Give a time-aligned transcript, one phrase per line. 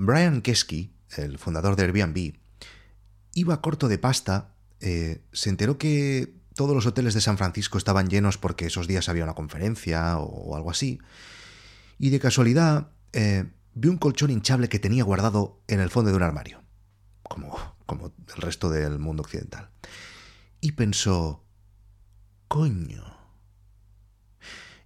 [0.00, 2.34] Brian Kesky, el fundador de Airbnb,
[3.34, 8.08] iba corto de pasta, eh, se enteró que todos los hoteles de San Francisco estaban
[8.08, 11.00] llenos porque esos días había una conferencia o, algo así,
[11.98, 16.16] y de casualidad eh, vi un colchón hinchable que tenía guardado en el fondo de
[16.16, 16.62] un armario,
[17.24, 19.68] como, como el resto del mundo occidental.
[20.60, 21.44] Y pensó,
[22.46, 23.18] coño.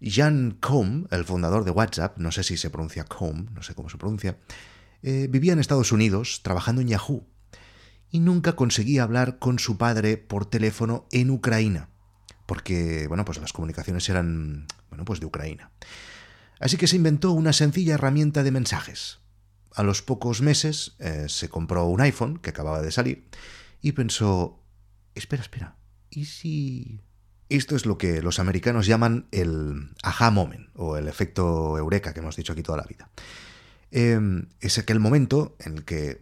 [0.00, 3.90] Jan Combe, el fundador de WhatsApp, no sé si se pronuncia Combe, no sé cómo
[3.90, 4.38] se pronuncia,
[5.02, 7.26] eh, vivía en Estados Unidos trabajando en Yahoo
[8.10, 11.88] y nunca conseguía hablar con su padre por teléfono en Ucrania,
[12.46, 15.70] porque, bueno, pues las comunicaciones eran, bueno, pues de Ucrania.
[16.60, 19.18] Así que se inventó una sencilla herramienta de mensajes.
[19.74, 23.28] A los pocos meses eh, se compró un iPhone que acababa de salir
[23.80, 24.62] y pensó,
[25.14, 25.76] espera, espera,
[26.10, 27.00] ¿y si...
[27.48, 32.20] Esto es lo que los americanos llaman el aha moment o el efecto eureka que
[32.20, 33.10] hemos dicho aquí toda la vida.
[33.92, 36.20] Em, es aquel momento en el que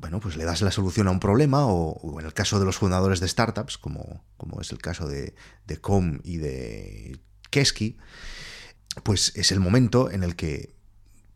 [0.00, 2.78] bueno, pues le das la solución a un problema o, en el caso de los
[2.78, 5.34] fundadores de startups, como, como es el caso de,
[5.66, 7.98] de Com y de Kesky,
[9.02, 10.74] pues es el momento en el que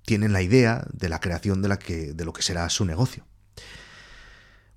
[0.07, 3.27] tienen la idea de la creación de, la que, de lo que será su negocio.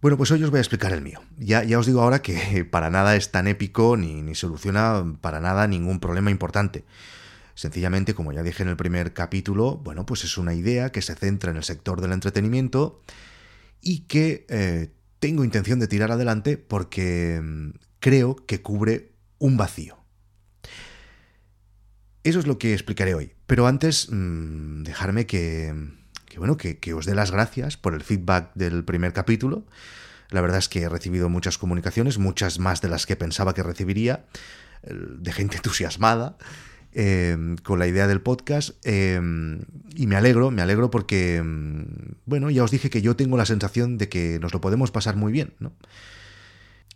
[0.01, 1.21] Bueno, pues hoy os voy a explicar el mío.
[1.37, 5.39] Ya, ya os digo ahora que para nada es tan épico ni, ni soluciona para
[5.39, 6.83] nada ningún problema importante.
[7.57, 11.15] Sencillamente, como ya dije en el primer capítulo, bueno, pues es una idea que se
[11.15, 13.01] centra en el sector del entretenimiento
[13.81, 19.97] y que eh, tengo intención de tirar adelante porque mm, creo que cubre un vacío.
[22.23, 23.33] Eso es lo que explicaré hoy.
[23.47, 25.73] Pero antes, mm, dejarme que,
[26.37, 29.65] bueno, que, os dé las gracias por el feedback del primer capítulo.
[30.29, 33.63] La verdad es que he recibido muchas comunicaciones, muchas más de las que pensaba que
[33.63, 34.27] recibiría,
[34.83, 36.37] de gente entusiasmada.
[36.93, 39.59] Em, con la idea del podcast em,
[39.93, 41.85] y me alegro, me alegro porque, em,
[42.25, 45.15] bueno, ya os dije que yo tengo la sensación de que nos lo podemos pasar
[45.15, 45.73] muy bien, ¿no?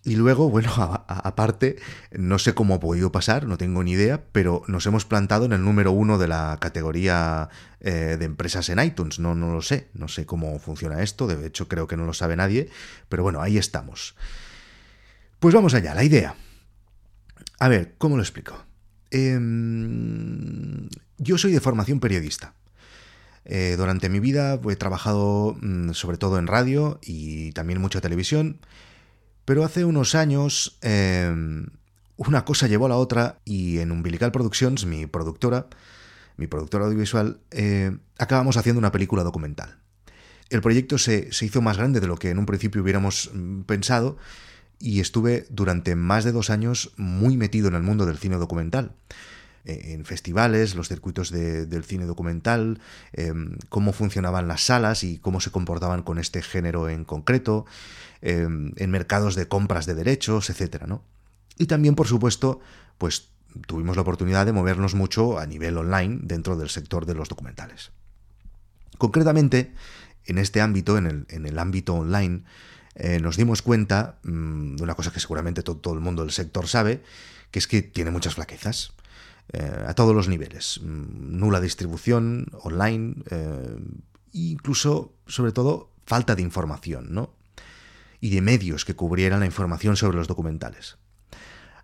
[0.03, 0.72] Y luego, bueno,
[1.08, 1.78] aparte,
[2.12, 5.53] no sé cómo ha podido pasar, no tengo ni idea, pero nos hemos plantado en
[5.53, 9.19] el número uno de la categoría eh, de empresas en iTunes.
[9.19, 12.13] No, no lo sé, no sé cómo funciona esto, de hecho creo que no lo
[12.13, 12.69] sabe nadie,
[13.09, 14.16] pero bueno, ahí estamos.
[15.40, 16.35] Pues vamos allá, la idea.
[17.59, 18.71] A ver, ¿cómo lo explico?
[19.11, 22.55] Em, yo soy de formación periodista.
[23.44, 28.59] Eh, durante mi vida he trabajado mm, sobre todo en radio y también mucha televisión,
[29.45, 31.67] pero hace unos años em,
[32.16, 35.67] una cosa llevó a la otra y en Umbilical Productions, mi productora,
[36.38, 39.79] mi productora audiovisual, eh, acabamos haciendo una película documental.
[40.49, 43.61] El proyecto se, se, hizo más grande de lo que en un principio hubiéramos mm,
[43.61, 44.17] pensado
[44.81, 48.96] y estuve durante más de dos años muy metido en el mundo del cine documental
[49.64, 52.80] eh, en festivales, los circuitos del cine documental,
[53.14, 57.66] em, cómo funcionaban las salas y cómo se comportaban con este género en concreto,
[58.22, 60.88] em, en mercados de compras de derechos, etc.
[60.88, 61.03] ¿no?
[61.59, 62.59] Y también, por supuesto,
[62.97, 63.30] pues
[63.68, 67.91] tuvimos la oportunidad de movernos mucho a nivel online dentro del sector de los documentales.
[68.97, 69.74] Concretamente,
[70.25, 72.44] en este ámbito, en el, en el ámbito online,
[72.96, 76.68] eh, nos dimos cuenta mm, de una cosa que seguramente todo, el mundo del sector
[76.68, 77.03] sabe,
[77.50, 78.94] que es que tiene muchas flaquezas.
[79.53, 80.79] Eh, a todos los niveles.
[80.81, 83.75] Mm, nula distribución online, eh,
[84.31, 87.34] incluso, sobre todo, falta de información, ¿no?
[88.22, 90.97] Y de medios que cubrieran la información sobre los documentales.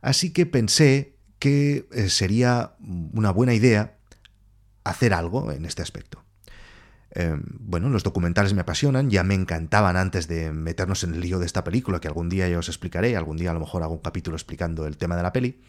[0.02, 3.98] Así que pensé que sería una buena idea
[4.84, 6.24] hacer algo en este aspecto.
[7.12, 11.40] Em, bueno, los documentales me apasionan, ya me encantaban antes de meternos en el lío
[11.40, 13.94] de esta película, que algún día ya os explicaré, algún día a lo mejor hago
[13.94, 15.62] un capítulo explicando el tema de la peli.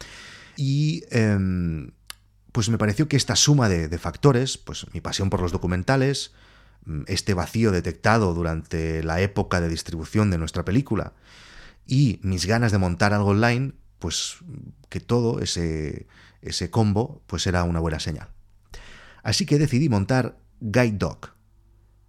[0.57, 1.91] Y em,
[2.51, 6.33] pues me pareció que esta suma de, factores, pues mi pasión por los documentales,
[6.85, 11.13] mm, este vacío detectado durante la época de distribución de nuestra película
[11.85, 14.37] y mis ganas de montar algo online, pues
[14.89, 16.07] que todo ese,
[16.41, 18.29] ese combo pues era una buena señal.
[19.23, 21.33] Así que decidí montar Guide Dog,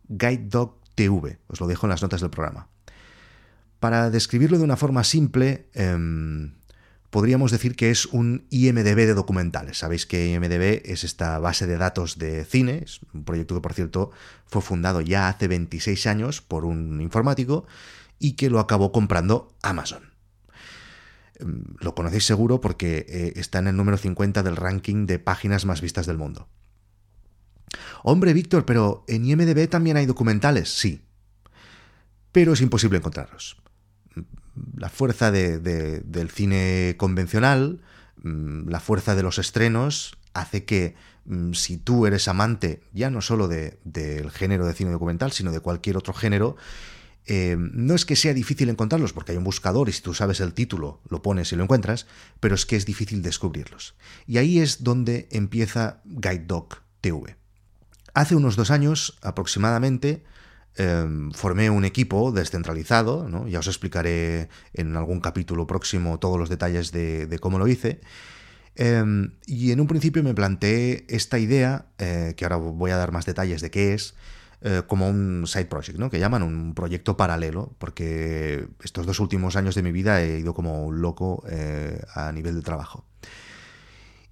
[0.09, 1.39] Guide Dog TV.
[1.49, 2.69] Os lo dejo en las notas del programa.
[3.79, 6.53] Para describirlo de una forma simple, em,
[7.09, 9.79] podríamos decir que es un IMDB de documentales.
[9.79, 14.11] Sabéis que IMDB es esta base de datos de cine, un proyecto que por cierto
[14.47, 17.67] fue fundado ya hace 26 años por un informático
[18.19, 20.11] y que lo acabó comprando Amazon.
[21.37, 25.65] Em, lo conocéis seguro porque eh, está en el número 50 del ranking de páginas
[25.65, 26.49] más vistas del mundo.
[28.03, 31.03] Hombre, Víctor, pero en IMDB también hay documentales, sí.
[32.33, 33.57] Pero es imposible encontrarlos.
[34.77, 37.81] La fuerza del cine convencional,
[38.23, 40.95] mm, la fuerza de los estrenos, hace que
[41.25, 45.61] mm, si tú eres amante ya no solo del género de cine documental, sino de
[45.61, 46.57] cualquier otro género,
[47.27, 50.41] eh, no es que sea difícil encontrarlos, porque hay un buscador y si tú sabes
[50.41, 52.07] el título, lo pones y lo encuentras,
[52.41, 53.95] pero es que es difícil descubrirlos.
[54.27, 57.40] Y ahí es donde empieza Guide Dog TV.
[58.15, 60.25] Hace unos dos años aproximadamente
[60.77, 66.93] em, formé un equipo descentralizado, ya os explicaré en algún capítulo próximo todos los detalles
[66.93, 68.01] de, cómo lo hice.
[68.77, 73.13] Em, y en un principio me planteé esta idea, eh, que ahora voy a dar
[73.13, 74.15] más detalles de qué es,
[74.63, 76.11] eh, como un side project, ¿no?
[76.11, 80.53] que llaman un proyecto paralelo, porque estos dos últimos años de mi vida he ido
[80.53, 83.07] como un loco eh, a nivel de trabajo.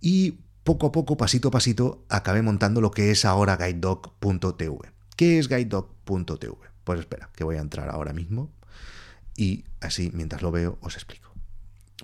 [0.02, 4.92] Y poco a poco, pasito a pasito, acabé montando lo que es ahora guidedoc.tv.
[5.16, 6.58] ¿Qué es guidedoc.tv?
[6.84, 8.52] Pues espera, que voy a entrar ahora mismo
[9.34, 11.32] y así, mientras lo veo, os explico.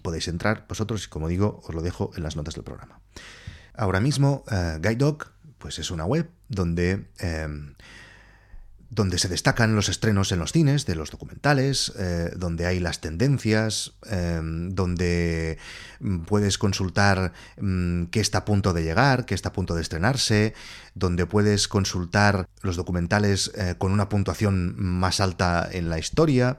[0.01, 3.01] Podéis entrar vosotros y, como digo, os lo dejo en las notas del programa.
[3.75, 5.19] Ahora mismo, uh,
[5.59, 7.75] pues es una web donde em,
[8.95, 13.01] donde se destacan los estrenos en los cines de los documentales, eh, donde hay las
[13.01, 15.59] tendencias, em, donde
[15.99, 19.83] mm, puedes consultar mm, qué está a punto de llegar, qué está a punto de
[19.83, 20.55] estrenarse,
[20.95, 26.59] donde puedes consultar los documentales eh, con una puntuación más alta en la historia.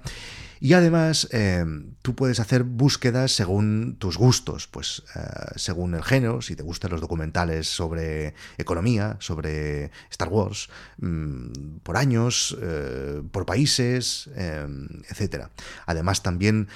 [0.60, 5.19] Y además, em, tú puedes hacer búsquedas según tus gustos, pues eh,
[5.56, 11.98] según el género, si te gustan los documentales sobre economía, sobre Star Wars, mm, por
[11.98, 15.48] años, eh, por países, etc.
[15.86, 16.68] Además, también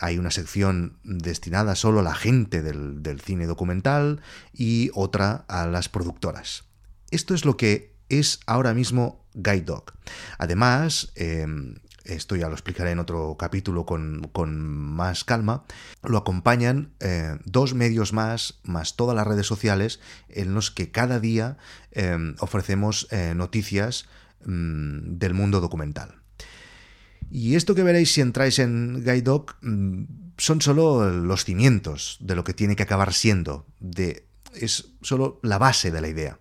[0.00, 4.20] hay una sección destinada solo a la gente del, del cine documental
[4.52, 6.64] y otra a las productoras.
[7.10, 9.92] Esto es lo que es ahora mismo Guide Dog.
[10.38, 11.12] Además,
[12.04, 14.30] esto ya lo explicaré en otro capítulo con,
[14.60, 15.64] más calma,
[16.02, 21.20] lo acompañan eh, dos medios más, más todas las redes sociales, en los que cada
[21.20, 21.58] día
[21.92, 24.06] eh, ofrecemos eh, noticias
[24.44, 26.16] mm, del mundo documental.
[27.30, 30.04] Y esto que veréis si entráis en GuideDoc mm,
[30.36, 35.58] son solo los cimientos de lo que tiene que acabar siendo, de, es solo la
[35.58, 36.38] base de la idea.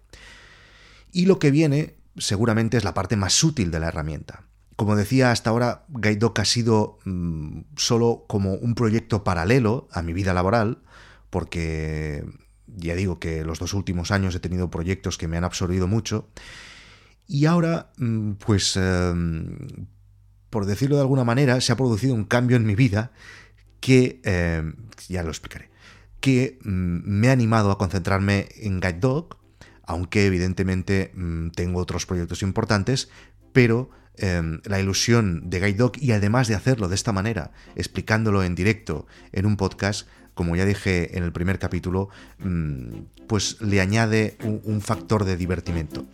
[1.12, 4.49] Y lo que viene seguramente es la parte más útil de la herramienta.
[4.80, 10.14] Como decía, hasta ahora Guidedoc ha sido mm, solo como un proyecto paralelo a mi
[10.14, 10.78] vida laboral,
[11.30, 12.24] porque
[12.66, 16.30] ya digo que los dos últimos años he tenido proyectos que me han absorbido mucho.
[17.28, 19.58] Y ahora, mm, pues, em,
[20.50, 23.12] por decirlo de alguna manera, se ha producido un cambio en mi vida
[23.82, 24.76] que, em,
[25.10, 25.70] ya lo explicaré,
[26.22, 29.26] que mm, me ha animado a concentrarme en Guide
[29.84, 31.12] aunque evidentemente
[31.56, 33.10] tengo otros proyectos importantes,
[33.52, 33.90] pero
[34.22, 39.08] Em, la ilusión de Guide y además de hacerlo de esta manera, explicándolo en directo
[39.32, 42.90] en un podcast, como ya dije en el primer capítulo, mm,
[43.28, 46.06] pues le añade un, factor de divertimento.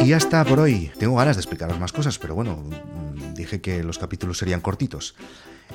[0.00, 0.90] Y ya está por hoy.
[0.98, 5.14] Tengo ganas de explicaros más cosas, pero bueno, mm, dije que los capítulos serían cortitos.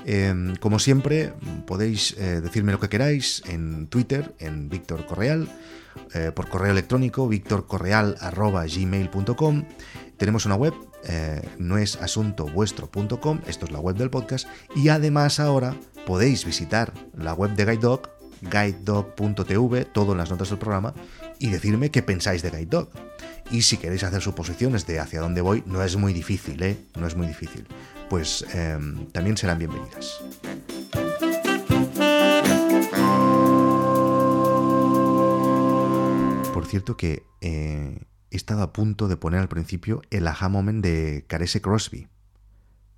[0.06, 1.34] Em, como siempre,
[1.66, 5.48] podéis eh, decirme lo que queráis en Twitter, en Víctor Correal,
[6.14, 9.66] eh, por correo electrónico, victorcorreal.gmail.com.
[10.18, 10.74] Tenemos una web,
[11.06, 14.46] eh, no es asuntovuestro.com, esto es la web del podcast,
[14.76, 18.10] y además ahora podéis visitar la web de GuideDog,
[18.42, 20.94] guidedog.tv, todo en las notas del programa,
[21.40, 22.90] y decirme qué pensáis de GuideDog.
[23.52, 26.78] Y si queréis hacer suposiciones de hacia dónde voy, no es muy difícil, ¿eh?
[26.98, 27.66] No es muy difícil
[28.14, 30.22] pues em, también serán bienvenidas.
[36.54, 40.84] Por cierto que eh, he estado a punto de poner al principio el aha moment
[40.84, 42.08] de Caresse Crosby,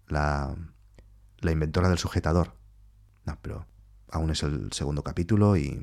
[0.10, 0.54] la,
[1.40, 2.58] la inventora del sujetador.
[3.24, 3.68] No, pero
[4.12, 5.80] aún es el segundo capítulo y